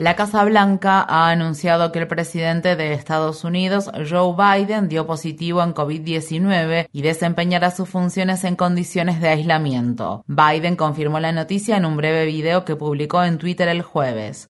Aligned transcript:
La 0.00 0.16
Casa 0.16 0.42
Blanca 0.46 1.04
ha 1.06 1.28
anunciado 1.28 1.92
que 1.92 1.98
el 1.98 2.08
presidente 2.08 2.74
de 2.74 2.94
Estados 2.94 3.44
Unidos, 3.44 3.90
Joe 4.08 4.34
Biden, 4.34 4.88
dio 4.88 5.06
positivo 5.06 5.62
en 5.62 5.74
COVID-19 5.74 6.88
y 6.90 7.02
desempeñará 7.02 7.70
sus 7.70 7.86
funciones 7.86 8.44
en 8.44 8.56
condiciones 8.56 9.20
de 9.20 9.28
aislamiento. 9.28 10.24
Biden 10.26 10.76
confirmó 10.76 11.20
la 11.20 11.32
noticia 11.32 11.76
en 11.76 11.84
un 11.84 11.98
breve 11.98 12.24
video 12.24 12.64
que 12.64 12.76
publicó 12.76 13.22
en 13.22 13.36
Twitter 13.36 13.68
el 13.68 13.82
jueves. 13.82 14.48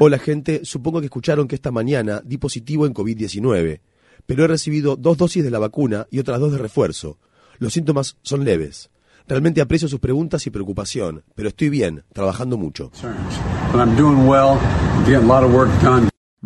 Hola 0.00 0.18
gente, 0.18 0.64
supongo 0.64 0.98
que 0.98 1.06
escucharon 1.06 1.46
que 1.46 1.54
esta 1.54 1.70
mañana 1.70 2.20
di 2.24 2.36
positivo 2.36 2.84
en 2.84 2.94
COVID-19, 2.94 3.80
pero 4.26 4.44
he 4.44 4.48
recibido 4.48 4.96
dos 4.96 5.16
dosis 5.16 5.44
de 5.44 5.52
la 5.52 5.60
vacuna 5.60 6.08
y 6.10 6.18
otras 6.18 6.40
dos 6.40 6.50
de 6.50 6.58
refuerzo. 6.58 7.20
Los 7.60 7.74
síntomas 7.74 8.16
son 8.22 8.44
leves. 8.44 8.90
Realmente 9.28 9.60
aprecio 9.60 9.88
sus 9.88 9.98
preguntas 9.98 10.46
y 10.46 10.50
preocupación, 10.50 11.24
pero 11.34 11.48
estoy 11.48 11.68
bien, 11.68 12.04
trabajando 12.12 12.56
mucho. 12.56 12.90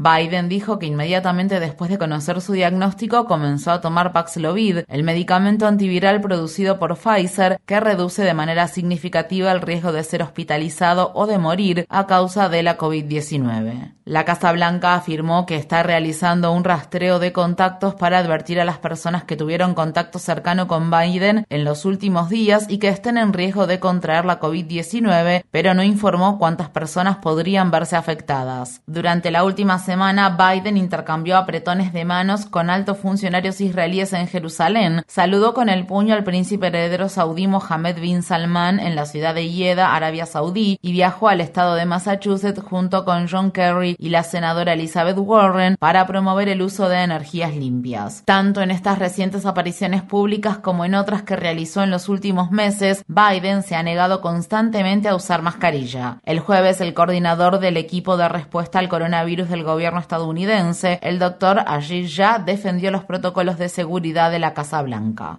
Biden 0.03 0.49
dijo 0.49 0.79
que 0.79 0.87
inmediatamente 0.87 1.61
después 1.61 1.91
de 1.91 1.99
conocer 1.99 2.41
su 2.41 2.55
diagnóstico 2.55 3.27
comenzó 3.27 3.71
a 3.71 3.83
tomar 3.83 4.13
Paxlovid, 4.13 4.79
el 4.89 5.03
medicamento 5.03 5.67
antiviral 5.67 6.23
producido 6.23 6.79
por 6.79 6.97
Pfizer 6.97 7.61
que 7.67 7.81
reduce 7.81 8.23
de 8.23 8.33
manera 8.33 8.67
significativa 8.67 9.53
el 9.53 9.61
riesgo 9.61 9.93
de 9.93 10.03
ser 10.03 10.23
hospitalizado 10.23 11.13
o 11.15 11.27
de 11.27 11.37
morir 11.37 11.85
a 11.91 12.07
causa 12.07 12.49
de 12.49 12.63
la 12.63 12.79
COVID-19. 12.79 13.93
La 14.07 14.25
Casa 14.25 14.51
Blanca 14.53 14.95
afirmó 14.95 15.45
que 15.45 15.57
está 15.57 15.83
realizando 15.83 16.51
un 16.51 16.65
rastreo 16.65 17.19
de 17.19 17.33
contactos 17.33 17.95
para 17.95 18.19
advertir 18.19 18.59
a 18.59 18.65
las 18.65 18.79
personas 18.79 19.25
que 19.25 19.37
tuvieron 19.37 19.75
contacto 19.75 20.19
cercano 20.19 20.67
con 20.67 20.91
Biden 20.91 21.45
en 21.49 21.65
los 21.65 21.85
últimos 21.85 22.31
días 22.31 22.65
y 22.69 22.79
que 22.79 22.89
estén 22.89 23.19
en 23.19 23.35
riesgo 23.35 23.67
de 23.67 23.79
contraer 23.79 24.25
la 24.25 24.41
COVID-19, 24.41 25.45
pero 25.51 25.75
no 25.75 25.85
informó 25.85 26.39
cuántas 26.39 26.71
personas 26.71 27.19
podrían 27.19 27.71
verse 27.71 27.97
afectadas. 27.97 28.81
Durante 28.87 29.31
la 29.31 29.45
última 29.45 29.79
semana, 29.79 29.90
Biden 29.97 30.77
intercambió 30.77 31.37
apretones 31.37 31.93
de 31.93 32.05
manos 32.05 32.47
con 32.47 32.71
altos 32.71 32.99
funcionarios 32.99 33.61
israelíes 33.61 34.13
en 34.13 34.29
Jerusalén, 34.29 35.03
saludó 35.09 35.53
con 35.53 35.69
el 35.69 35.85
puño 35.85 36.15
al 36.15 36.23
príncipe 36.23 36.69
heredero 36.69 37.09
saudí 37.09 37.49
Mohammed 37.49 38.01
bin 38.01 38.23
Salman 38.23 38.79
en 38.79 38.95
la 38.95 39.05
ciudad 39.05 39.35
de 39.35 39.51
Yeda, 39.51 39.95
Arabia 39.95 40.27
Saudí, 40.27 40.79
y 40.81 40.93
viajó 40.93 41.29
al 41.29 41.41
estado 41.41 41.75
de 41.75 41.87
Massachusetts 41.87 42.63
junto 42.63 43.05
con 43.05 43.29
John 43.29 43.51
Kerry 43.51 43.97
y 43.99 44.11
la 44.11 44.23
senadora 44.23 44.75
Elizabeth 44.75 45.19
Warren 45.19 45.77
para 45.77 46.07
promover 46.07 46.49
el 46.49 46.63
uso 46.63 46.89
de 46.89 47.03
energías 47.03 47.57
limpias. 47.57 48.23
Tanto 48.25 48.63
en 48.63 48.71
estas 48.71 48.99
recientes 48.99 49.45
apariciones 49.45 50.03
públicas 50.03 50.59
como 50.59 50.85
en 50.85 50.95
otras 50.95 51.23
que 51.23 51.35
realizó 51.35 51.83
en 51.83 51.91
los 51.91 52.09
últimos 52.09 52.53
meses, 52.53 53.05
Biden 53.09 53.65
se 53.65 53.75
ha 53.75 53.83
negado 53.83 54.21
constantemente 54.21 55.09
a 55.09 55.17
usar 55.17 55.43
mascarilla. 55.43 56.19
El 56.25 56.39
jueves, 56.39 56.81
el 56.81 56.95
coordinador 56.95 57.59
del 57.59 57.77
equipo 57.77 58.17
de 58.17 58.29
respuesta 58.29 58.79
al 58.79 58.89
coronavirus 58.89 59.49
del 59.49 59.65
gobierno 59.65 59.80
estadounidense, 60.01 60.99
el 61.03 61.19
doctor 61.19 61.59
Shah, 61.81 62.39
defendió 62.39 62.91
los 62.91 63.05
protocolos 63.05 63.59
de 63.59 63.69
seguridad 63.69 64.31
de 64.31 64.39
la 64.39 64.55
Casa 64.55 64.83
Blanca. 64.83 65.39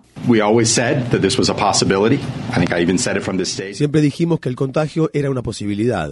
Siempre 3.74 4.02
dijimos 4.02 4.40
que 4.40 4.50
el 4.50 4.56
contagio 4.56 5.10
era 5.14 5.30
una 5.30 5.42
posibilidad. 5.42 6.12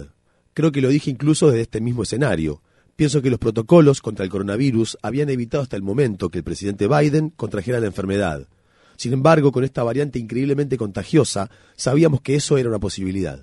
Creo 0.54 0.72
que 0.72 0.80
lo 0.80 0.88
dije 0.88 1.10
incluso 1.10 1.48
desde 1.48 1.62
este 1.62 1.80
mismo 1.80 2.02
escenario. 2.02 2.62
Pienso 2.96 3.22
que 3.22 3.30
los 3.30 3.38
protocolos 3.38 4.02
contra 4.02 4.24
el 4.24 4.30
coronavirus 4.30 4.98
habían 5.02 5.30
evitado 5.30 5.62
hasta 5.62 5.76
el 5.76 5.82
momento 5.82 6.28
que 6.28 6.38
el 6.38 6.44
presidente 6.44 6.86
Biden 6.86 7.30
contrajera 7.30 7.80
la 7.80 7.86
enfermedad. 7.86 8.46
Sin 8.96 9.14
embargo, 9.14 9.50
con 9.50 9.64
esta 9.64 9.82
variante 9.82 10.18
increíblemente 10.18 10.76
contagiosa, 10.76 11.48
sabíamos 11.74 12.20
que 12.20 12.34
eso 12.34 12.58
era 12.58 12.68
una 12.68 12.78
posibilidad. 12.78 13.40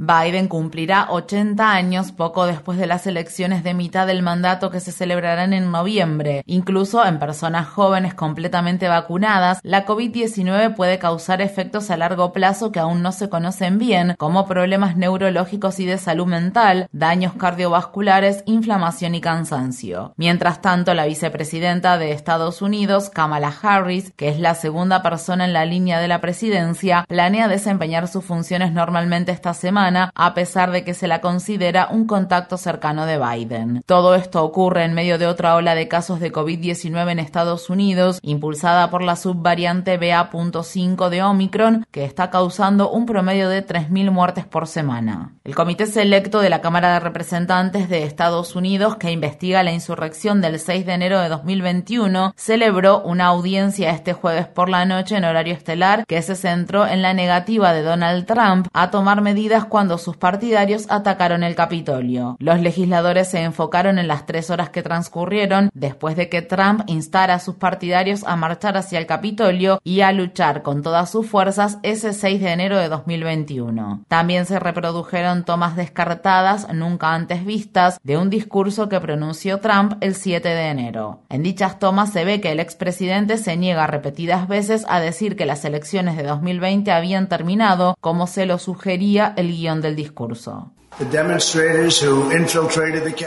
Biden 0.00 0.46
cumplirá 0.46 1.08
80 1.10 1.72
años 1.72 2.12
poco 2.12 2.46
después 2.46 2.78
de 2.78 2.86
las 2.86 3.08
elecciones 3.08 3.64
de 3.64 3.74
mitad 3.74 4.06
del 4.06 4.22
mandato 4.22 4.70
que 4.70 4.78
se 4.78 4.92
celebrarán 4.92 5.52
en 5.52 5.72
noviembre. 5.72 6.44
Incluso 6.46 7.04
en 7.04 7.18
personas 7.18 7.66
jóvenes 7.66 8.14
completamente 8.14 8.86
vacunadas, 8.86 9.58
la 9.64 9.86
COVID-19 9.86 10.76
puede 10.76 11.00
causar 11.00 11.42
efectos 11.42 11.90
a 11.90 11.96
largo 11.96 12.32
plazo 12.32 12.70
que 12.70 12.78
aún 12.78 13.02
no 13.02 13.10
se 13.10 13.28
conocen 13.28 13.78
bien, 13.78 14.14
como 14.18 14.46
problemas 14.46 14.96
neurológicos 14.96 15.80
y 15.80 15.84
de 15.84 15.98
salud 15.98 16.26
mental, 16.26 16.86
daños 16.92 17.32
cardiovasculares, 17.32 18.44
inflamación 18.46 19.16
y 19.16 19.20
cansancio. 19.20 20.12
Mientras 20.16 20.62
tanto, 20.62 20.94
la 20.94 21.06
vicepresidenta 21.06 21.98
de 21.98 22.12
Estados 22.12 22.62
Unidos, 22.62 23.10
Kamala 23.10 23.52
Harris, 23.62 24.12
que 24.14 24.28
es 24.28 24.38
la 24.38 24.54
segunda 24.54 25.02
persona 25.02 25.44
en 25.44 25.52
la 25.52 25.64
línea 25.64 25.98
de 25.98 26.06
la 26.06 26.20
presidencia, 26.20 27.04
planea 27.08 27.48
desempeñar 27.48 28.06
sus 28.06 28.24
funciones 28.24 28.72
normalmente 28.72 29.32
esta 29.32 29.54
semana 29.54 29.87
a 29.96 30.34
pesar 30.34 30.70
de 30.70 30.84
que 30.84 30.94
se 30.94 31.08
la 31.08 31.20
considera 31.20 31.88
un 31.90 32.06
contacto 32.06 32.56
cercano 32.56 33.06
de 33.06 33.18
Biden. 33.18 33.82
Todo 33.86 34.14
esto 34.14 34.44
ocurre 34.44 34.84
en 34.84 34.94
medio 34.94 35.18
de 35.18 35.26
otra 35.26 35.54
ola 35.54 35.74
de 35.74 35.88
casos 35.88 36.20
de 36.20 36.32
COVID-19 36.32 37.10
en 37.10 37.18
Estados 37.18 37.70
Unidos, 37.70 38.18
impulsada 38.22 38.90
por 38.90 39.02
la 39.02 39.16
subvariante 39.16 39.98
BA.5 39.98 41.08
de 41.08 41.22
Omicron, 41.22 41.86
que 41.90 42.04
está 42.04 42.30
causando 42.30 42.90
un 42.90 43.06
promedio 43.06 43.48
de 43.48 43.66
3.000 43.66 44.10
muertes 44.10 44.44
por 44.44 44.66
semana. 44.66 45.34
El 45.44 45.54
Comité 45.54 45.86
Selecto 45.86 46.40
de 46.40 46.50
la 46.50 46.60
Cámara 46.60 46.92
de 46.92 47.00
Representantes 47.00 47.88
de 47.88 48.04
Estados 48.04 48.54
Unidos, 48.56 48.96
que 48.96 49.10
investiga 49.10 49.62
la 49.62 49.72
insurrección 49.72 50.40
del 50.40 50.58
6 50.58 50.84
de 50.86 50.92
enero 50.92 51.20
de 51.20 51.28
2021, 51.28 52.34
celebró 52.36 53.00
una 53.00 53.26
audiencia 53.26 53.90
este 53.90 54.12
jueves 54.12 54.46
por 54.46 54.68
la 54.68 54.84
noche 54.84 55.16
en 55.16 55.24
horario 55.24 55.54
estelar 55.54 56.04
que 56.06 56.20
se 56.22 56.36
centró 56.36 56.86
en 56.86 57.02
la 57.02 57.14
negativa 57.14 57.72
de 57.72 57.82
Donald 57.82 58.26
Trump 58.26 58.68
a 58.72 58.90
tomar 58.90 59.20
medidas 59.22 59.64
cuando 59.64 59.77
sus 59.78 60.16
partidarios 60.16 60.86
atacaron 60.88 61.44
el 61.44 61.54
Capitolio. 61.54 62.36
Los 62.40 62.60
legisladores 62.60 63.28
se 63.28 63.42
enfocaron 63.42 63.98
en 64.00 64.08
las 64.08 64.26
tres 64.26 64.50
horas 64.50 64.70
que 64.70 64.82
transcurrieron 64.82 65.70
después 65.72 66.16
de 66.16 66.28
que 66.28 66.42
Trump 66.42 66.82
instara 66.88 67.34
a 67.34 67.38
sus 67.38 67.54
partidarios 67.54 68.24
a 68.24 68.34
marchar 68.34 68.76
hacia 68.76 68.98
el 68.98 69.06
Capitolio 69.06 69.78
y 69.84 70.00
a 70.00 70.10
luchar 70.10 70.62
con 70.62 70.82
todas 70.82 71.10
sus 71.10 71.28
fuerzas 71.28 71.78
ese 71.84 72.12
6 72.12 72.40
de 72.40 72.50
enero 72.50 72.76
de 72.78 72.88
2021. 72.88 74.04
También 74.08 74.46
se 74.46 74.58
reprodujeron 74.58 75.44
tomas 75.44 75.76
descartadas, 75.76 76.66
nunca 76.72 77.14
antes 77.14 77.44
vistas, 77.44 78.00
de 78.02 78.16
un 78.16 78.30
discurso 78.30 78.88
que 78.88 79.00
pronunció 79.00 79.60
Trump 79.60 79.94
el 80.00 80.16
7 80.16 80.48
de 80.48 80.68
enero. 80.68 81.20
En 81.28 81.44
dichas 81.44 81.78
tomas 81.78 82.12
se 82.12 82.24
ve 82.24 82.40
que 82.40 82.50
el 82.50 82.58
expresidente 82.58 83.38
se 83.38 83.56
niega 83.56 83.86
repetidas 83.86 84.48
veces 84.48 84.84
a 84.88 84.98
decir 84.98 85.36
que 85.36 85.46
las 85.46 85.64
elecciones 85.64 86.16
de 86.16 86.24
2020 86.24 86.90
habían 86.90 87.28
terminado, 87.28 87.96
como 88.00 88.26
se 88.26 88.44
lo 88.44 88.58
sugería 88.58 89.34
el 89.36 89.50
guion 89.68 89.80
del 89.80 89.94
discurso. 89.94 90.72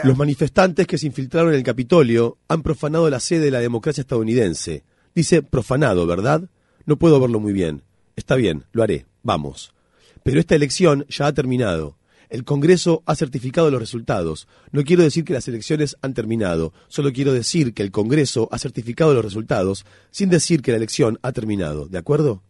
Los 0.04 0.18
manifestantes 0.18 0.86
que 0.86 0.98
se 0.98 1.06
infiltraron 1.06 1.52
en 1.52 1.58
el 1.58 1.62
Capitolio 1.62 2.38
han 2.48 2.62
profanado 2.62 3.08
la 3.08 3.20
sede 3.20 3.46
de 3.46 3.50
la 3.50 3.60
democracia 3.60 4.02
estadounidense. 4.02 4.84
Dice 5.14 5.42
profanado, 5.42 6.06
¿verdad? 6.06 6.42
No 6.84 6.96
puedo 6.96 7.20
verlo 7.20 7.38
muy 7.40 7.52
bien. 7.52 7.82
Está 8.16 8.34
bien, 8.34 8.64
lo 8.72 8.82
haré. 8.82 9.06
Vamos. 9.22 9.72
Pero 10.22 10.40
esta 10.40 10.54
elección 10.54 11.06
ya 11.08 11.26
ha 11.26 11.32
terminado. 11.32 11.96
El 12.28 12.44
Congreso 12.44 13.02
ha 13.04 13.14
certificado 13.14 13.70
los 13.70 13.80
resultados. 13.80 14.48
No 14.70 14.84
quiero 14.84 15.02
decir 15.02 15.24
que 15.24 15.34
las 15.34 15.48
elecciones 15.48 15.96
han 16.00 16.14
terminado, 16.14 16.72
solo 16.88 17.12
quiero 17.12 17.34
decir 17.34 17.74
que 17.74 17.82
el 17.82 17.90
Congreso 17.90 18.48
ha 18.50 18.58
certificado 18.58 19.12
los 19.12 19.24
resultados 19.24 19.84
sin 20.10 20.30
decir 20.30 20.62
que 20.62 20.70
la 20.70 20.78
elección 20.78 21.18
ha 21.22 21.32
terminado. 21.32 21.88
¿De 21.88 21.98
acuerdo? 21.98 22.42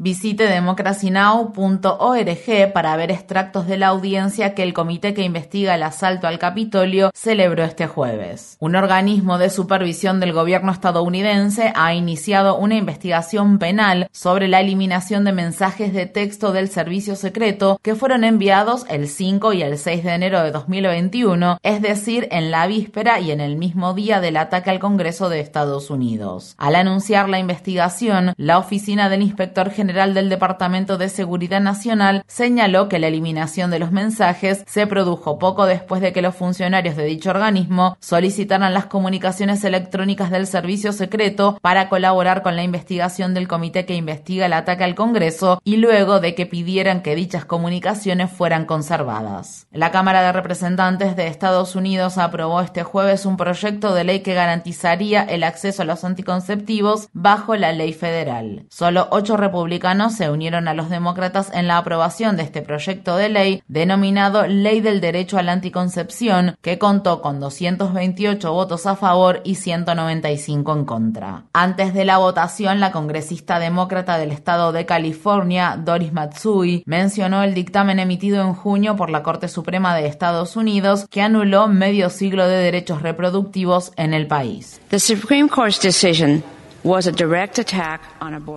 Visite 0.00 0.44
democracynow.org 0.44 2.72
para 2.72 2.96
ver 2.96 3.10
extractos 3.10 3.66
de 3.66 3.78
la 3.78 3.88
audiencia 3.88 4.54
que 4.54 4.62
el 4.62 4.72
comité 4.72 5.12
que 5.12 5.24
investiga 5.24 5.74
el 5.74 5.82
asalto 5.82 6.28
al 6.28 6.38
Capitolio 6.38 7.10
celebró 7.14 7.64
este 7.64 7.88
jueves. 7.88 8.56
Un 8.60 8.76
organismo 8.76 9.38
de 9.38 9.50
supervisión 9.50 10.20
del 10.20 10.32
gobierno 10.32 10.70
estadounidense 10.70 11.72
ha 11.74 11.94
iniciado 11.94 12.58
una 12.58 12.76
investigación 12.76 13.58
penal 13.58 14.08
sobre 14.12 14.46
la 14.46 14.60
eliminación 14.60 15.24
de 15.24 15.32
mensajes 15.32 15.92
de 15.92 16.06
texto 16.06 16.52
del 16.52 16.68
servicio 16.68 17.16
secreto 17.16 17.80
que 17.82 17.96
fueron 17.96 18.22
enviados 18.22 18.86
el 18.88 19.08
5 19.08 19.52
y 19.52 19.62
el 19.62 19.78
6 19.78 20.04
de 20.04 20.14
enero 20.14 20.44
de 20.44 20.52
2021, 20.52 21.58
es 21.64 21.82
decir, 21.82 22.28
en 22.30 22.52
la 22.52 22.68
víspera 22.68 23.18
y 23.18 23.32
en 23.32 23.40
el 23.40 23.56
mismo 23.56 23.94
día 23.94 24.20
del 24.20 24.36
ataque 24.36 24.70
al 24.70 24.78
Congreso 24.78 25.28
de 25.28 25.40
Estados 25.40 25.90
Unidos. 25.90 26.54
Al 26.56 26.76
anunciar 26.76 27.28
la 27.28 27.40
investigación, 27.40 28.32
la 28.36 28.58
oficina 28.58 29.08
del 29.08 29.22
inspector 29.22 29.72
general 29.72 29.87
general 29.88 30.12
del 30.12 30.28
Departamento 30.28 30.98
de 30.98 31.08
Seguridad 31.08 31.62
Nacional 31.62 32.22
señaló 32.26 32.90
que 32.90 32.98
la 32.98 33.06
eliminación 33.06 33.70
de 33.70 33.78
los 33.78 33.90
mensajes 33.90 34.62
se 34.66 34.86
produjo 34.86 35.38
poco 35.38 35.64
después 35.64 36.02
de 36.02 36.12
que 36.12 36.20
los 36.20 36.34
funcionarios 36.34 36.94
de 36.94 37.06
dicho 37.06 37.30
organismo 37.30 37.96
solicitaran 37.98 38.74
las 38.74 38.84
comunicaciones 38.84 39.64
electrónicas 39.64 40.30
del 40.30 40.46
servicio 40.46 40.92
secreto 40.92 41.58
para 41.62 41.88
colaborar 41.88 42.42
con 42.42 42.54
la 42.54 42.64
investigación 42.64 43.32
del 43.32 43.48
comité 43.48 43.86
que 43.86 43.94
investiga 43.94 44.44
el 44.44 44.52
ataque 44.52 44.84
al 44.84 44.94
Congreso 44.94 45.62
y 45.64 45.78
luego 45.78 46.20
de 46.20 46.34
que 46.34 46.44
pidieran 46.44 47.00
que 47.00 47.14
dichas 47.14 47.46
comunicaciones 47.46 48.30
fueran 48.30 48.66
conservadas. 48.66 49.68
La 49.72 49.90
Cámara 49.90 50.20
de 50.20 50.32
Representantes 50.32 51.16
de 51.16 51.28
Estados 51.28 51.76
Unidos 51.76 52.18
aprobó 52.18 52.60
este 52.60 52.82
jueves 52.82 53.24
un 53.24 53.38
proyecto 53.38 53.94
de 53.94 54.04
ley 54.04 54.20
que 54.20 54.34
garantizaría 54.34 55.22
el 55.22 55.44
acceso 55.44 55.80
a 55.80 55.86
los 55.86 56.04
anticonceptivos 56.04 57.08
bajo 57.14 57.56
la 57.56 57.72
ley 57.72 57.94
federal. 57.94 58.66
Solo 58.68 59.08
ocho 59.12 59.38
republicanos 59.38 59.77
se 60.10 60.30
unieron 60.30 60.68
a 60.68 60.74
los 60.74 60.90
demócratas 60.90 61.50
en 61.52 61.66
la 61.66 61.78
aprobación 61.78 62.36
de 62.36 62.42
este 62.42 62.62
proyecto 62.62 63.16
de 63.16 63.28
ley 63.28 63.62
denominado 63.68 64.46
Ley 64.46 64.80
del 64.80 65.00
Derecho 65.00 65.38
a 65.38 65.42
la 65.42 65.52
Anticoncepción, 65.52 66.56
que 66.62 66.78
contó 66.78 67.22
con 67.22 67.40
228 67.40 68.52
votos 68.52 68.86
a 68.86 68.96
favor 68.96 69.40
y 69.44 69.54
195 69.54 70.72
en 70.72 70.84
contra. 70.84 71.44
Antes 71.52 71.94
de 71.94 72.04
la 72.04 72.18
votación, 72.18 72.80
la 72.80 72.92
congresista 72.92 73.58
demócrata 73.58 74.18
del 74.18 74.32
estado 74.32 74.72
de 74.72 74.86
California, 74.86 75.78
Doris 75.82 76.12
Matsui, 76.12 76.82
mencionó 76.86 77.42
el 77.42 77.54
dictamen 77.54 77.98
emitido 77.98 78.42
en 78.42 78.54
junio 78.54 78.96
por 78.96 79.10
la 79.10 79.22
Corte 79.22 79.48
Suprema 79.48 79.94
de 79.94 80.06
Estados 80.06 80.56
Unidos 80.56 81.06
que 81.10 81.22
anuló 81.22 81.68
medio 81.68 82.10
siglo 82.10 82.46
de 82.48 82.56
derechos 82.56 83.02
reproductivos 83.02 83.92
en 83.96 84.14
el 84.14 84.26
país. 84.26 84.80
The 84.88 84.98
Supreme 84.98 85.48
Court's 85.48 85.80
decision 85.80 86.42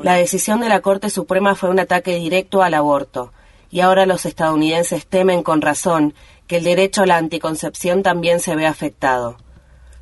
la 0.03 0.13
decisión 0.13 0.61
de 0.61 0.69
la 0.69 0.81
Corte 0.81 1.09
Suprema 1.09 1.55
fue 1.55 1.69
un 1.69 1.79
ataque 1.79 2.15
directo 2.15 2.61
al 2.61 2.73
aborto, 2.73 3.33
y 3.69 3.79
ahora 3.79 4.05
los 4.05 4.25
estadounidenses 4.25 5.07
temen 5.07 5.43
con 5.43 5.61
razón 5.61 6.13
que 6.47 6.57
el 6.57 6.63
derecho 6.63 7.03
a 7.03 7.05
la 7.05 7.17
anticoncepción 7.17 8.03
también 8.03 8.39
se 8.39 8.55
ve 8.55 8.67
afectado. 8.67 9.37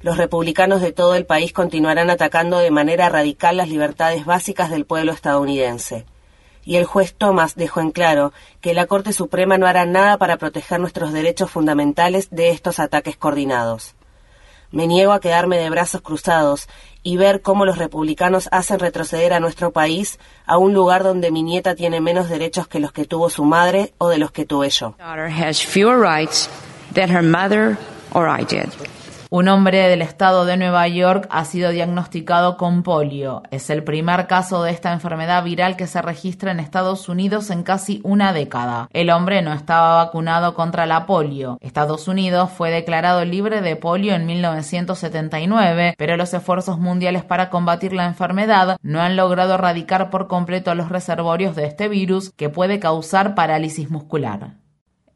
Los 0.02 0.18
republicanos 0.18 0.82
de 0.82 0.92
todo 0.92 1.16
el 1.16 1.26
país 1.26 1.54
continuarán 1.54 2.10
atacando 2.10 2.58
de 2.60 2.72
manera 2.72 3.10
radical 3.10 3.58
las 3.58 3.70
libertades 3.70 4.26
básicas 4.26 4.70
del 4.70 4.86
pueblo 4.86 5.12
estadounidense. 5.12 6.06
Y 6.64 6.78
el 6.78 6.86
juez 6.86 7.16
Thomas 7.18 7.56
dejó 7.56 7.82
en 7.82 7.92
claro 7.92 8.32
que 8.62 8.74
la 8.74 8.86
Corte 8.86 9.14
Suprema 9.14 9.58
no 9.58 9.68
hará 9.68 9.86
nada 9.86 10.18
para 10.18 10.38
proteger 10.38 10.80
nuestros 10.80 11.14
derechos 11.14 11.52
fundamentales 11.52 12.30
de 12.32 12.50
estos 12.50 12.80
ataques 12.80 13.18
coordinados. 13.18 13.96
Me 14.72 14.88
niego 14.88 15.14
a 15.14 15.20
quedarme 15.20 15.58
de 15.58 15.70
brazos 15.70 16.02
cruzados 16.02 16.68
y 17.02 17.18
ver 17.18 17.42
cómo 17.42 17.66
los 17.66 17.78
republicanos 17.78 18.50
hacen 18.52 18.80
retroceder 18.80 19.34
a 19.34 19.40
nuestro 19.40 19.72
país 19.72 20.20
a 20.46 20.58
un 20.58 20.74
lugar 20.74 21.04
donde 21.04 21.32
mi 21.32 21.44
nieta 21.44 21.76
tiene 21.76 22.02
menos 22.02 22.30
derechos 22.30 22.68
que 22.68 22.80
los 22.80 22.92
que 22.92 23.06
tuvo 23.06 23.30
su 23.30 23.46
madre 23.46 23.94
o 23.98 24.10
de 24.10 24.18
los 24.18 24.32
que 24.32 24.46
tuve 24.46 24.70
yo. 24.70 24.96
Un 29.32 29.48
hombre 29.48 29.88
del 29.88 30.02
estado 30.02 30.44
de 30.46 30.58
Nueva 30.58 30.88
York 30.88 31.28
ha 31.30 31.46
sido 31.46 31.70
diagnosticado 31.70 32.58
con 32.58 32.82
polio. 32.82 33.44
Es 33.52 33.70
el 33.70 33.84
primer 33.84 34.26
caso 34.26 34.64
de 34.64 34.72
esta 34.72 34.92
enfermedad 34.92 35.44
viral 35.44 35.76
que 35.78 35.86
se 35.86 36.02
registra 36.02 36.50
en 36.50 36.60
Estados 36.60 37.08
Unidos 37.10 37.52
en 37.52 37.62
casi 37.62 38.02
una 38.04 38.34
década. 38.34 38.90
El 38.92 39.12
hombre 39.12 39.44
no 39.44 39.54
estaba 39.54 40.04
vacunado 40.04 40.56
contra 40.56 40.88
la 40.88 41.06
polio. 41.06 41.60
Estados 41.62 42.08
Unidos 42.08 42.50
fue 42.50 42.72
declarado 42.72 43.24
libre 43.24 43.62
de 43.62 43.76
polio 43.76 44.16
en 44.16 44.26
1979, 44.26 45.94
pero 45.96 46.18
los 46.18 46.34
esfuerzos 46.34 46.80
mundiales 46.80 47.24
para 47.24 47.52
combatir 47.52 47.94
la 47.94 48.08
enfermedad 48.08 48.78
no 48.82 49.00
han 49.00 49.16
logrado 49.16 49.54
erradicar 49.54 50.10
por 50.10 50.28
completo 50.28 50.74
los 50.74 50.90
reservorios 50.90 51.56
de 51.56 51.68
este 51.68 51.88
virus 51.88 52.32
que 52.36 52.50
puede 52.50 52.80
causar 52.80 53.36
parálisis 53.36 53.92
muscular. 53.92 54.56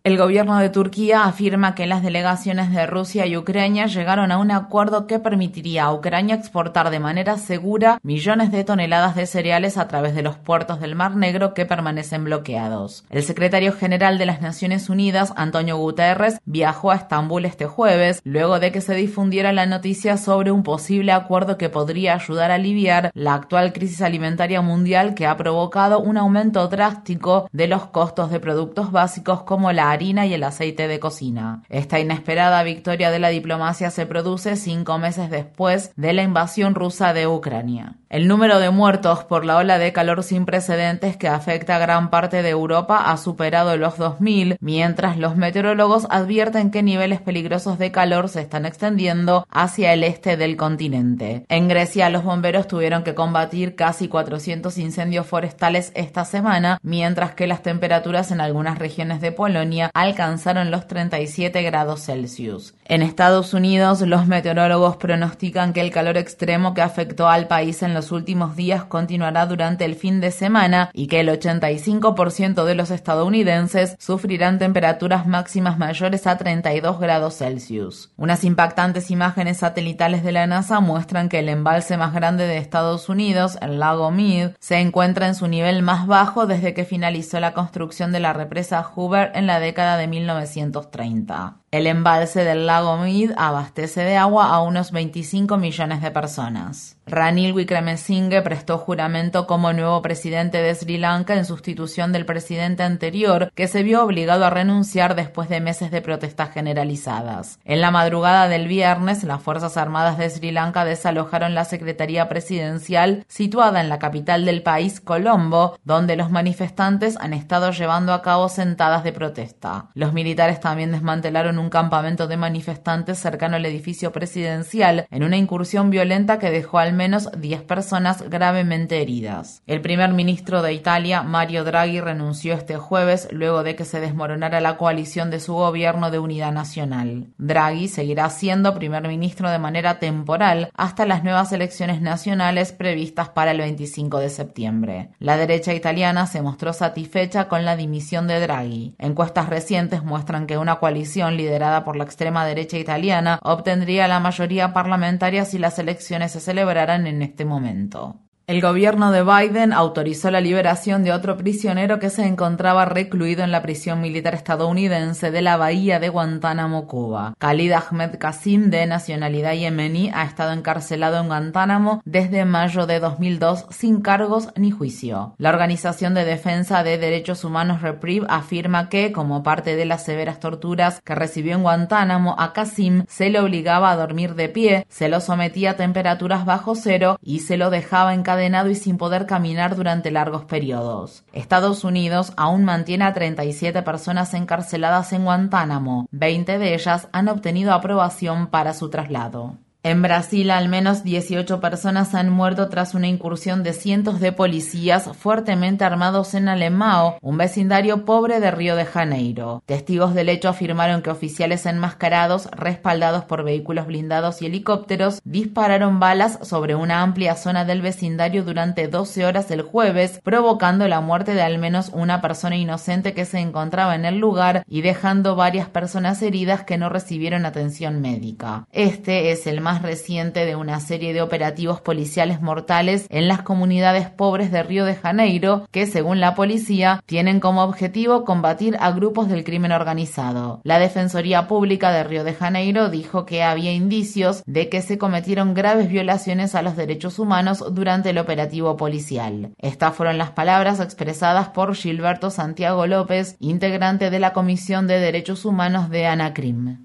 El 0.06 0.18
gobierno 0.18 0.58
de 0.58 0.68
Turquía 0.68 1.24
afirma 1.24 1.76
que 1.76 1.88
las 1.88 2.04
delegaciones 2.04 2.74
de 2.74 2.86
Rusia 2.86 3.26
y 3.26 3.38
Ucrania 3.38 3.86
llegaron 3.86 4.34
a 4.34 4.38
un 4.38 4.52
acuerdo 4.52 5.08
que 5.08 5.18
permitiría 5.18 5.86
a 5.86 5.94
Ucrania 5.94 6.36
exportar 6.36 6.90
de 6.90 7.00
manera 7.00 7.38
segura 7.38 8.02
millones 8.04 8.52
de 8.52 8.66
toneladas 8.66 9.16
de 9.16 9.26
cereales 9.26 9.78
a 9.78 9.88
través 9.88 10.14
de 10.14 10.22
los 10.22 10.36
puertos 10.36 10.82
del 10.82 10.96
Mar 10.96 11.16
Negro 11.16 11.54
que 11.54 11.66
permanecen 11.66 12.26
bloqueados. 12.26 13.06
El 13.12 13.24
secretario 13.24 13.72
general 13.72 14.18
de 14.18 14.26
las 14.26 14.42
Naciones 14.42 14.90
Unidas, 14.90 15.32
Antonio 15.38 15.78
Guterres, 15.78 16.38
viajó 16.44 16.92
a 16.92 16.96
Estambul 16.96 17.46
este 17.46 17.66
jueves 17.66 18.20
luego 18.26 18.60
de 18.60 18.74
que 18.74 18.82
se 18.82 18.96
difundiera 18.96 19.54
la 19.54 19.68
noticia 19.68 20.18
sobre 20.18 20.52
un 20.52 20.64
posible 20.64 21.14
acuerdo 21.14 21.58
que 21.58 21.70
podría 21.70 22.16
ayudar 22.16 22.52
a 22.52 22.56
aliviar 22.56 23.10
la 23.14 23.36
actual 23.36 23.72
crisis 23.72 24.02
alimentaria 24.02 24.62
mundial 24.62 25.14
que 25.14 25.28
ha 25.28 25.38
provocado 25.38 26.02
un 26.02 26.18
aumento 26.18 26.68
drástico 26.68 27.48
de 27.54 27.70
los 27.70 27.86
costos 27.86 28.32
de 28.32 28.42
productos 28.42 28.92
básicos 28.92 29.44
como 29.44 29.72
la 29.72 29.93
harina 29.94 30.26
y 30.26 30.34
el 30.34 30.44
aceite 30.44 30.88
de 30.88 31.00
cocina. 31.00 31.64
Esta 31.70 32.00
inesperada 32.00 32.62
victoria 32.64 33.12
de 33.12 33.20
la 33.20 33.30
diplomacia 33.30 33.90
se 33.90 34.06
produce 34.06 34.56
cinco 34.56 34.98
meses 34.98 35.30
después 35.30 35.92
de 35.96 36.14
la 36.14 36.24
invasión 36.24 36.76
rusa 36.76 37.14
de 37.14 37.28
Ucrania. 37.28 37.96
El 38.10 38.28
número 38.28 38.60
de 38.60 38.70
muertos 38.70 39.24
por 39.24 39.44
la 39.44 39.58
ola 39.58 39.80
de 39.80 39.92
calor 39.92 40.22
sin 40.22 40.46
precedentes 40.46 41.18
que 41.18 41.28
afecta 41.28 41.76
a 41.76 41.80
gran 41.80 42.12
parte 42.12 42.44
de 42.44 42.50
Europa 42.50 43.10
ha 43.10 43.18
superado 43.18 43.76
los 43.76 43.98
2.000, 43.98 44.58
mientras 44.60 45.18
los 45.18 45.36
meteorólogos 45.36 46.06
advierten 46.12 46.70
que 46.70 46.84
niveles 46.84 47.22
peligrosos 47.22 47.80
de 47.80 47.92
calor 47.92 48.30
se 48.30 48.42
están 48.42 48.68
extendiendo 48.68 49.48
hacia 49.50 49.94
el 49.94 50.04
este 50.04 50.38
del 50.38 50.58
continente. 50.58 51.46
En 51.50 51.68
Grecia, 51.68 52.10
los 52.10 52.24
bomberos 52.24 52.68
tuvieron 52.68 53.04
que 53.04 53.16
combatir 53.16 53.76
casi 53.76 54.08
400 54.08 54.78
incendios 54.78 55.26
forestales 55.26 55.92
esta 55.96 56.24
semana, 56.24 56.80
mientras 56.84 57.34
que 57.34 57.48
las 57.48 57.64
temperaturas 57.64 58.32
en 58.32 58.42
algunas 58.42 58.78
regiones 58.78 59.22
de 59.22 59.32
Polonia 59.32 59.83
alcanzaron 59.94 60.72
los 60.72 60.88
37 60.88 61.62
grados 61.64 62.06
Celsius. 62.06 62.74
En 62.86 63.02
Estados 63.02 63.54
Unidos, 63.54 64.02
los 64.02 64.28
meteorólogos 64.28 64.98
pronostican 64.98 65.74
que 65.74 65.82
el 65.82 65.92
calor 65.92 66.18
extremo 66.18 66.74
que 66.74 66.82
afectó 66.82 67.30
al 67.30 67.48
país 67.48 67.82
en 67.82 67.94
los 67.94 68.12
últimos 68.12 68.56
días 68.56 68.84
continuará 68.84 69.46
durante 69.46 69.86
el 69.86 69.96
fin 69.96 70.20
de 70.20 70.32
semana 70.32 70.90
y 70.94 71.08
que 71.08 71.22
el 71.22 71.30
85% 71.30 72.66
de 72.66 72.76
los 72.76 72.92
estadounidenses 72.92 73.96
sufrirán 74.00 74.60
temperaturas 74.60 75.28
máximas 75.28 75.78
mayores 75.78 76.28
a 76.28 76.38
32 76.38 77.00
grados 77.00 77.38
Celsius. 77.38 78.12
Unas 78.18 78.44
impactantes 78.44 79.12
imágenes 79.12 79.58
satelitales 79.58 80.24
de 80.24 80.32
la 80.32 80.48
NASA 80.48 80.80
muestran 80.80 81.30
que 81.30 81.40
el 81.40 81.50
embalse 81.50 81.98
más 81.98 82.14
grande 82.14 82.48
de 82.48 82.58
Estados 82.58 83.10
Unidos, 83.10 83.58
el 83.62 83.80
lago 83.80 84.12
Mead, 84.12 84.52
se 84.60 84.80
encuentra 84.80 85.28
en 85.28 85.36
su 85.36 85.48
nivel 85.48 85.82
más 85.82 86.08
bajo 86.08 86.46
desde 86.46 86.74
que 86.74 86.86
finalizó 86.86 87.40
la 87.40 87.54
construcción 87.54 88.12
de 88.12 88.20
la 88.20 88.34
represa 88.34 88.84
Hoover 88.84 89.32
en 89.36 89.48
la 89.48 89.60
década 89.60 89.73
de 89.74 90.08
1930. 90.08 91.63
El 91.74 91.88
embalse 91.88 92.44
del 92.44 92.68
lago 92.68 92.98
Mead 92.98 93.32
abastece 93.36 94.02
de 94.04 94.16
agua 94.16 94.50
a 94.50 94.62
unos 94.62 94.92
25 94.92 95.58
millones 95.58 96.04
de 96.04 96.12
personas. 96.12 96.98
Ranil 97.06 97.52
Wickremesinghe 97.52 98.42
prestó 98.44 98.78
juramento 98.78 99.46
como 99.46 99.74
nuevo 99.74 100.02
presidente 100.02 100.62
de 100.62 100.74
Sri 100.74 100.98
Lanka 100.98 101.34
en 101.34 101.46
sustitución 101.46 102.14
del 102.14 102.26
presidente 102.26 102.84
anterior, 102.84 103.52
que 103.56 103.68
se 103.68 103.84
vio 103.84 104.04
obligado 104.04 104.46
a 104.46 104.52
renunciar 104.52 105.16
después 105.16 105.50
de 105.50 105.60
meses 105.60 105.92
de 105.92 106.02
protestas 106.02 106.52
generalizadas. 106.52 107.60
En 107.66 107.82
la 107.82 107.92
madrugada 107.92 108.48
del 108.48 108.68
viernes, 108.68 109.24
las 109.24 109.42
Fuerzas 109.42 109.76
Armadas 109.76 110.18
de 110.18 110.30
Sri 110.30 110.52
Lanka 110.52 110.86
desalojaron 110.86 111.56
la 111.56 111.66
Secretaría 111.66 112.30
Presidencial 112.30 113.26
situada 113.28 113.82
en 113.82 113.90
la 113.90 114.00
capital 114.00 114.46
del 114.46 114.62
país, 114.62 115.02
Colombo, 115.02 115.78
donde 115.84 116.16
los 116.16 116.30
manifestantes 116.30 117.18
han 117.20 117.34
estado 117.34 117.72
llevando 117.72 118.14
a 118.14 118.22
cabo 118.22 118.48
sentadas 118.48 119.04
de 119.04 119.12
protesta. 119.12 119.90
Los 119.94 120.14
militares 120.14 120.62
también 120.62 120.92
desmantelaron 120.92 121.60
un 121.60 121.63
campamento 121.70 122.28
de 122.28 122.38
manifestantes 122.38 123.20
cercano 123.20 123.56
al 123.56 123.66
edificio 123.66 124.12
presidencial 124.12 125.08
en 125.10 125.24
una 125.24 125.38
incursión 125.38 125.90
violenta 125.90 126.40
que 126.40 126.52
dejó 126.52 126.80
al 126.80 126.94
menos 126.94 127.30
10 127.38 127.64
personas 127.64 128.30
gravemente 128.30 129.02
heridas. 129.02 129.62
El 129.68 129.82
primer 129.82 130.14
ministro 130.14 130.62
de 130.62 130.74
Italia, 130.74 131.24
Mario 131.24 131.64
Draghi, 131.64 132.02
renunció 132.02 132.54
este 132.54 132.78
jueves 132.78 133.28
luego 133.32 133.64
de 133.64 133.76
que 133.76 133.86
se 133.86 134.00
desmoronara 134.00 134.62
la 134.62 134.78
coalición 134.78 135.32
de 135.32 135.40
su 135.40 135.54
gobierno 135.54 136.12
de 136.12 136.20
unidad 136.20 136.52
nacional. 136.52 137.28
Draghi 137.38 137.88
seguirá 137.88 138.30
siendo 138.30 138.74
primer 138.74 139.08
ministro 139.08 139.50
de 139.50 139.60
manera 139.60 140.00
temporal 140.00 140.70
hasta 140.76 141.06
las 141.06 141.24
nuevas 141.24 141.52
elecciones 141.52 142.02
nacionales 142.02 142.72
previstas 142.72 143.30
para 143.30 143.52
el 143.52 143.60
25 143.60 144.20
de 144.20 144.30
septiembre. 144.30 145.10
La 145.20 145.38
derecha 145.38 145.74
italiana 145.74 146.28
se 146.28 146.42
mostró 146.42 146.74
satisfecha 146.74 147.48
con 147.48 147.66
la 147.66 147.76
dimisión 147.76 148.28
de 148.28 148.40
Draghi. 148.40 148.96
Encuestas 149.00 149.50
recientes 149.50 150.04
muestran 150.04 150.48
que 150.48 150.58
una 150.58 150.76
coalición 150.76 151.38
liderada 151.38 151.53
por 151.86 151.96
la 151.96 152.04
extrema 152.04 152.46
derecha 152.46 152.78
italiana 152.78 153.40
obtendría 153.44 154.08
la 154.08 154.20
mayoría 154.20 154.74
parlamentaria 154.74 155.46
si 155.46 155.60
las 155.60 155.78
elecciones 155.80 156.32
se 156.32 156.40
celebraran 156.40 157.06
en 157.08 157.22
este 157.22 157.46
momento. 157.46 158.16
El 158.46 158.60
gobierno 158.60 159.14
de 159.14 159.24
Biden 159.24 159.72
autorizó 159.72 160.30
la 160.30 160.42
liberación 160.42 161.06
de 161.06 161.14
otro 161.14 161.38
prisionero 161.38 162.00
que 162.00 162.10
se 162.10 162.26
encontraba 162.26 162.84
recluido 162.84 163.42
en 163.46 163.54
la 163.54 163.62
prisión 163.62 164.02
militar 164.02 164.34
estadounidense 164.36 165.32
de 165.32 165.42
la 165.42 165.56
bahía 165.56 166.02
de 166.02 166.10
Guantánamo, 166.10 166.86
Cuba. 166.86 167.36
Khalid 167.40 167.72
Ahmed 167.72 168.18
Qasim, 168.18 168.70
de 168.70 168.86
nacionalidad 168.86 169.54
yemení, 169.54 170.12
ha 170.14 170.26
estado 170.26 170.52
encarcelado 170.52 171.22
en 171.22 171.28
Guantánamo 171.28 172.02
desde 172.04 172.44
mayo 172.44 172.86
de 172.86 173.00
2002 173.00 173.68
sin 173.70 174.02
cargos 174.02 174.50
ni 174.58 174.72
juicio. 174.72 175.36
La 175.38 175.50
Organización 175.50 176.14
de 176.14 176.26
Defensa 176.26 176.84
de 176.84 176.98
Derechos 176.98 177.46
Humanos 177.46 177.82
Reprieve 177.82 178.28
afirma 178.30 178.90
que, 178.90 179.14
como 179.14 179.42
parte 179.42 179.78
de 179.78 179.86
las 179.86 180.04
severas 180.04 180.42
torturas 180.42 181.00
que 181.06 181.16
recibió 181.16 181.56
en 181.56 181.64
Guantánamo, 181.64 182.36
a 182.38 182.52
Qasim 182.52 183.06
se 183.08 183.30
le 183.30 183.40
obligaba 183.40 183.90
a 183.90 183.96
dormir 183.96 184.36
de 184.36 184.50
pie, 184.50 184.86
se 184.90 185.08
lo 185.08 185.22
sometía 185.22 185.72
a 185.72 185.78
temperaturas 185.78 186.44
bajo 186.44 186.76
cero 186.76 187.18
y 187.24 187.40
se 187.40 187.56
lo 187.56 187.70
dejaba 187.70 188.14
en 188.14 188.24
encadenado 188.34 188.70
y 188.70 188.76
sin 188.76 188.98
poder 188.98 189.28
caminar 189.28 189.76
durante 189.76 190.10
largos 190.10 190.46
periodos. 190.46 191.24
Estados 191.34 191.84
Unidos 191.84 192.34
aún 192.36 192.64
mantiene 192.64 193.06
a 193.06 193.14
37 193.14 193.84
personas 193.84 194.34
encarceladas 194.34 195.14
en 195.14 195.24
Guantánamo. 195.24 196.08
20 196.10 196.58
de 196.58 196.74
ellas 196.74 197.10
han 197.12 197.28
obtenido 197.28 197.74
aprobación 197.74 198.48
para 198.48 198.74
su 198.74 198.90
traslado. 198.90 199.58
En 199.86 200.02
Brasil, 200.02 200.50
al 200.50 200.70
menos 200.70 201.04
18 201.04 201.60
personas 201.60 202.16
han 202.16 202.30
muerto 202.30 202.70
tras 202.70 202.94
una 202.94 203.10
incursión 203.10 203.64
de 203.64 203.74
cientos 203.74 204.22
de 204.22 204.32
policías 204.32 205.10
fuertemente 205.18 205.84
armados 205.84 206.36
en 206.36 206.48
Alemão, 206.48 207.16
un 207.20 207.38
vecindario 207.38 208.06
pobre 208.06 208.40
de 208.40 208.50
Río 208.50 208.78
de 208.78 208.86
Janeiro. 208.86 209.62
Testigos 209.66 210.14
del 210.14 210.30
hecho 210.30 210.48
afirmaron 210.48 211.02
que 211.02 211.10
oficiales 211.10 211.66
enmascarados, 211.66 212.50
respaldados 212.52 213.26
por 213.26 213.44
vehículos 213.44 213.86
blindados 213.86 214.42
y 214.42 214.46
helicópteros, 214.46 215.20
dispararon 215.26 216.00
balas 216.00 216.40
sobre 216.44 216.76
una 216.76 217.02
amplia 217.02 217.36
zona 217.36 217.66
del 217.66 217.82
vecindario 217.82 218.46
durante 218.46 218.88
12 218.88 219.26
horas 219.26 219.52
el 219.52 219.64
jueves, 219.64 220.22
provocando 220.24 220.88
la 220.88 221.02
muerte 221.02 221.34
de 221.34 221.42
al 221.42 221.58
menos 221.58 221.90
una 221.94 222.22
persona 222.22 222.56
inocente 222.56 223.14
que 223.14 223.26
se 223.26 223.40
encontraba 223.40 223.96
en 223.96 224.06
el 224.06 224.18
lugar 224.18 224.64
y 224.66 224.82
dejando 224.82 225.36
varias 225.36 225.68
personas 225.68 226.22
heridas 226.22 226.64
que 226.64 226.78
no 226.78 226.88
recibieron 226.88 227.46
atención 227.46 228.00
médica. 228.00 228.66
Este 228.72 229.32
es 229.32 229.46
el 229.46 229.60
más 229.60 229.73
reciente 229.82 230.46
de 230.46 230.56
una 230.56 230.80
serie 230.80 231.14
de 231.14 231.22
operativos 231.22 231.82
policiales 231.82 232.42
mortales 232.42 233.08
en 233.10 233.28
las 233.28 233.42
comunidades 233.42 234.10
pobres 234.10 234.52
de 234.52 234.64
Río 234.64 234.86
de 234.86 234.96
Janeiro 234.96 235.68
que, 235.72 235.86
según 235.86 236.20
la 236.20 236.36
policía, 236.36 237.02
tienen 237.06 237.40
como 237.40 237.64
objetivo 237.64 238.24
combatir 238.26 238.78
a 238.80 238.92
grupos 238.92 239.30
del 239.30 239.44
crimen 239.44 239.72
organizado. 239.72 240.62
La 240.64 240.80
Defensoría 240.80 241.48
Pública 241.48 241.92
de 241.92 242.04
Río 242.04 242.24
de 242.24 242.34
Janeiro 242.34 242.90
dijo 242.90 243.26
que 243.26 243.44
había 243.44 243.72
indicios 243.72 244.44
de 244.46 244.70
que 244.70 244.82
se 244.82 244.98
cometieron 244.98 245.54
graves 245.54 245.90
violaciones 245.90 246.56
a 246.56 246.62
los 246.62 246.76
derechos 246.76 247.20
humanos 247.20 247.64
durante 247.72 248.12
el 248.12 248.18
operativo 248.18 248.78
policial. 248.78 249.54
Estas 249.60 249.96
fueron 249.96 250.18
las 250.18 250.32
palabras 250.32 250.80
expresadas 250.80 251.50
por 251.50 251.76
Gilberto 251.76 252.30
Santiago 252.30 252.88
López, 252.88 253.36
integrante 253.40 254.10
de 254.10 254.20
la 254.20 254.34
Comisión 254.34 254.88
de 254.88 255.00
Derechos 255.00 255.46
Humanos 255.46 255.90
de 255.90 256.06
Anacrim. 256.06 256.84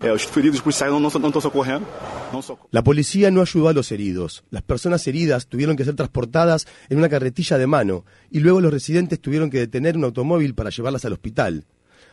La 2.71 2.83
policía 2.85 3.31
no 3.31 3.41
ayudó 3.41 3.69
a 3.69 3.73
los 3.73 3.91
heridos. 3.93 4.45
Las 4.51 4.63
personas 4.63 5.07
heridas 5.07 5.47
tuvieron 5.47 5.77
que 5.77 5.85
ser 5.85 5.95
transportadas 5.97 6.67
en 6.89 6.99
una 6.99 7.09
carretilla 7.09 7.59
de 7.59 7.67
mano 7.67 8.05
y 8.31 8.41
luego 8.41 8.61
los 8.61 8.73
residentes 8.73 9.21
tuvieron 9.21 9.51
que 9.51 9.59
detener 9.59 9.97
un 9.97 10.05
automóvil 10.05 10.55
para 10.55 10.71
llevarlas 10.71 11.05
al 11.05 11.13
hospital. 11.13 11.65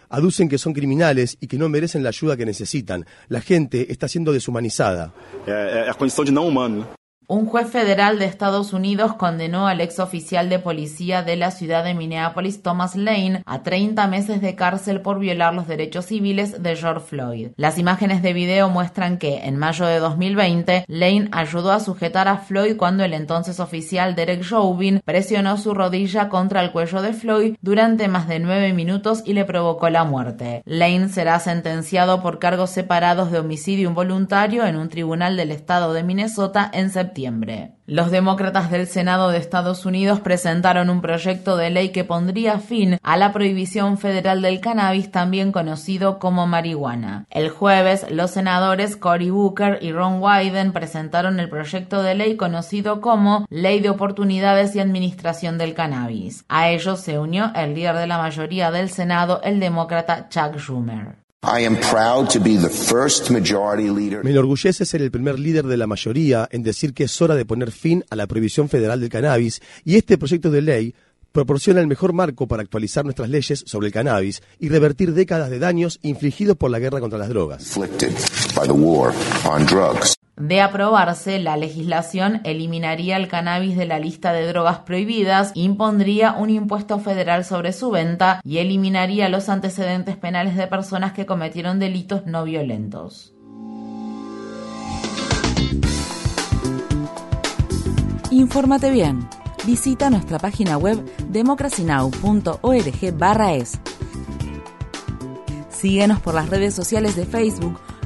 Aducen 0.09 0.49
que 0.49 0.57
son 0.57 0.73
criminales 0.73 1.37
y 1.41 1.47
que 1.47 1.57
no 1.57 1.67
merecen 1.67 2.03
la 2.03 2.09
ayuda 2.09 2.37
que 2.37 2.45
necesitan. 2.45 3.05
La 3.27 3.41
gente 3.41 3.91
está 3.91 4.07
siendo 4.07 4.31
deshumanizada. 4.31 5.13
Un 7.27 7.47
juez 7.47 7.67
federal 7.67 8.19
de 8.19 8.25
Estados 8.25 8.71
Unidos 8.71 9.15
condenó 9.15 9.67
al 9.67 9.81
ex 9.81 9.97
oficial 9.97 10.47
de 10.47 10.59
policía 10.59 11.23
de 11.23 11.35
la 11.35 11.49
ciudad 11.49 11.83
de 11.83 11.95
Minneapolis, 11.95 12.61
Thomas 12.61 12.95
Lane, 12.95 13.41
a 13.47 13.63
30 13.63 14.05
meses 14.07 14.41
de 14.41 14.53
cárcel 14.53 15.01
por 15.01 15.17
violar 15.17 15.55
los 15.55 15.67
derechos 15.67 16.05
civiles 16.05 16.61
de 16.61 16.75
George 16.75 17.07
Floyd. 17.07 17.47
Las 17.57 17.79
imágenes 17.79 18.21
de 18.21 18.33
video 18.33 18.69
muestran 18.69 19.17
que, 19.17 19.45
en 19.45 19.57
mayo 19.57 19.87
de 19.87 19.97
2020, 19.97 20.85
Lane 20.87 21.29
ayudó 21.31 21.71
a 21.71 21.79
sujetar 21.79 22.27
a 22.27 22.37
Floyd 22.37 22.77
cuando 22.77 23.03
el 23.03 23.13
entonces 23.13 23.59
oficial 23.59 24.13
Derek 24.13 24.47
Chauvin 24.47 25.01
presionó 25.03 25.57
su 25.57 25.73
rodilla 25.73 26.29
contra 26.29 26.61
el 26.61 26.71
cuello 26.71 27.01
de 27.01 27.13
Floyd 27.13 27.55
durante 27.59 28.07
más 28.07 28.27
de 28.27 28.37
nueve 28.37 28.71
minutos 28.73 29.23
y 29.25 29.33
le 29.33 29.45
provocó 29.45 29.89
la 29.89 30.03
muerte. 30.03 30.61
Lane 30.65 31.09
será 31.09 31.39
sentenciado 31.39 32.21
por 32.21 32.37
cargos 32.37 32.69
separados 32.69 33.31
de 33.31 33.39
homicidio 33.39 33.89
involuntario 33.89 34.63
en 34.67 34.75
un 34.75 34.89
tribunal 34.89 35.37
del 35.37 35.49
estado 35.49 35.91
de 35.93 36.03
Minnesota 36.03 36.69
en 36.71 36.91
los 37.87 38.11
demócratas 38.11 38.69
del 38.71 38.87
Senado 38.87 39.29
de 39.29 39.37
Estados 39.37 39.85
Unidos 39.85 40.19
presentaron 40.19 40.89
un 40.89 41.01
proyecto 41.01 41.55
de 41.55 41.69
ley 41.69 41.89
que 41.89 42.03
pondría 42.03 42.59
fin 42.59 42.97
a 43.01 43.15
la 43.15 43.31
prohibición 43.31 43.97
federal 43.97 44.41
del 44.41 44.59
cannabis, 44.59 45.11
también 45.11 45.51
conocido 45.51 46.19
como 46.19 46.45
marihuana. 46.45 47.25
El 47.29 47.49
jueves, 47.49 48.05
los 48.09 48.31
senadores 48.31 48.97
Cory 48.97 49.29
Booker 49.29 49.79
y 49.81 49.91
Ron 49.91 50.21
Wyden 50.21 50.73
presentaron 50.73 51.39
el 51.39 51.49
proyecto 51.49 52.03
de 52.03 52.15
ley 52.15 52.35
conocido 52.35 52.99
como 52.99 53.45
Ley 53.49 53.79
de 53.79 53.89
Oportunidades 53.89 54.75
y 54.75 54.79
Administración 54.79 55.57
del 55.57 55.73
Cannabis. 55.73 56.43
A 56.49 56.69
ellos 56.69 56.99
se 56.99 57.17
unió 57.17 57.51
el 57.55 57.75
líder 57.75 57.95
de 57.95 58.07
la 58.07 58.17
mayoría 58.17 58.71
del 58.71 58.89
Senado, 58.89 59.41
el 59.43 59.59
demócrata 59.59 60.27
Chuck 60.29 60.57
Schumer. 60.57 61.24
Me 64.23 64.31
enorgullece 64.31 64.85
ser 64.85 65.01
el 65.01 65.11
primer 65.11 65.39
líder 65.39 65.65
de 65.65 65.77
la 65.77 65.87
mayoría 65.87 66.47
en 66.51 66.63
decir 66.63 66.93
que 66.93 67.03
es 67.03 67.21
hora 67.21 67.35
de 67.35 67.45
poner 67.45 67.71
fin 67.71 68.03
a 68.09 68.15
la 68.15 68.27
prohibición 68.27 68.67
federal 68.67 68.99
del 68.99 69.09
cannabis 69.09 69.61
y 69.83 69.95
este 69.95 70.17
proyecto 70.17 70.49
de 70.49 70.61
ley 70.61 70.95
proporciona 71.31 71.81
el 71.81 71.87
mejor 71.87 72.13
marco 72.13 72.47
para 72.47 72.63
actualizar 72.63 73.03
nuestras 73.03 73.29
leyes 73.29 73.63
sobre 73.67 73.87
el 73.87 73.93
cannabis 73.93 74.41
y 74.57 74.69
revertir 74.69 75.13
décadas 75.13 75.49
de 75.49 75.59
daños 75.59 75.99
infligidos 76.01 76.55
por 76.55 76.71
la 76.71 76.79
guerra 76.79 77.01
contra 77.01 77.19
las 77.19 77.29
drogas. 77.29 77.77
De 80.37 80.61
aprobarse, 80.61 81.39
la 81.39 81.55
legislación 81.55 82.41
eliminaría 82.43 83.15
el 83.15 83.29
cannabis 83.29 83.77
de 83.77 83.85
la 83.85 83.99
lista 83.99 84.33
de 84.33 84.45
drogas 84.45 84.79
prohibidas, 84.79 85.51
impondría 85.53 86.33
un 86.33 86.49
impuesto 86.49 86.99
federal 86.99 87.45
sobre 87.45 87.71
su 87.71 87.89
venta 87.89 88.41
y 88.43 88.57
eliminaría 88.57 89.29
los 89.29 89.47
antecedentes 89.47 90.17
penales 90.17 90.57
de 90.57 90.67
personas 90.67 91.13
que 91.13 91.25
cometieron 91.25 91.79
delitos 91.79 92.25
no 92.25 92.43
violentos. 92.43 93.33
Infórmate 98.29 98.91
bien. 98.91 99.29
Visita 99.65 100.09
nuestra 100.09 100.37
página 100.37 100.77
web 100.77 101.01
democracynow.org/es. 101.29 103.79
Síguenos 105.69 106.19
por 106.19 106.33
las 106.33 106.49
redes 106.49 106.73
sociales 106.73 107.15
de 107.15 107.25
Facebook, 107.25 107.79